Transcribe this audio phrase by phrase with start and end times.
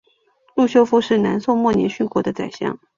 [0.55, 2.79] 陆秀夫是南宋末年殉国的宰相。